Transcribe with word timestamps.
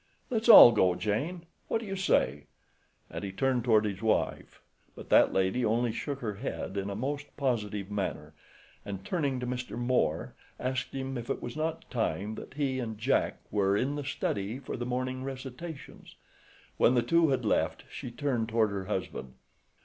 Let's 0.31 0.49
all 0.49 0.71
go, 0.71 0.95
Jane—what 0.95 1.79
do 1.79 1.85
you 1.85 1.95
say?" 1.95 2.47
And 3.11 3.23
he 3.23 3.31
turned 3.31 3.63
toward 3.63 3.85
his 3.85 4.01
wife, 4.01 4.59
but 4.95 5.09
that 5.11 5.31
lady 5.31 5.63
only 5.63 5.91
shook 5.91 6.21
her 6.21 6.33
head 6.37 6.75
in 6.75 6.89
a 6.89 6.95
most 6.95 7.37
positive 7.37 7.91
manner, 7.91 8.33
and 8.83 9.05
turning 9.05 9.39
to 9.39 9.45
Mr. 9.45 9.77
Moore 9.77 10.33
asked 10.59 10.93
him 10.95 11.19
if 11.19 11.29
it 11.29 11.39
was 11.43 11.55
not 11.55 11.87
time 11.91 12.33
that 12.33 12.55
he 12.55 12.79
and 12.79 12.97
Jack 12.97 13.41
were 13.51 13.77
in 13.77 13.93
the 13.95 14.03
study 14.03 14.57
for 14.57 14.75
the 14.75 14.87
morning 14.87 15.23
recitations. 15.23 16.15
When 16.77 16.95
the 16.95 17.03
two 17.03 17.29
had 17.29 17.45
left 17.45 17.83
she 17.91 18.09
turned 18.09 18.49
toward 18.49 18.71
her 18.71 18.85
husband. 18.85 19.35